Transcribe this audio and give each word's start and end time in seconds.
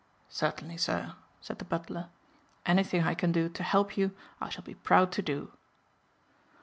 "Certainly, 0.29 0.77
sir," 0.77 1.13
said 1.41 1.59
the 1.59 1.65
butler. 1.65 2.09
"Anything 2.65 3.03
I 3.03 3.13
can 3.13 3.31
do 3.31 3.47
to 3.49 3.61
help 3.61 3.95
you 3.95 4.15
I 4.41 4.49
shall 4.49 4.63
be 4.63 4.73
proud 4.73 5.11
to 5.11 5.21
do." 5.21 5.51